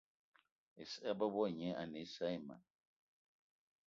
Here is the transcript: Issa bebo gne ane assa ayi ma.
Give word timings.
Issa 0.83 1.11
bebo 1.19 1.43
gne 1.53 1.69
ane 1.81 2.01
assa 2.03 2.23
ayi 2.27 2.39
ma. 2.47 2.55